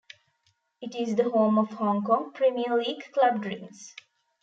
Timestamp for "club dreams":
3.13-3.93